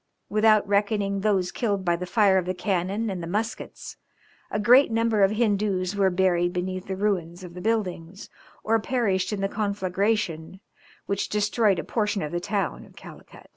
[0.29, 3.97] Without reckoning those killed by the fire of the cannon and the muskets,
[4.49, 8.27] a great number of Hindoos were buried beneath the ruins of the buildings,
[8.63, 10.59] or perished in the conflagration,
[11.05, 13.49] which destroyed a portion of the town of Calicut.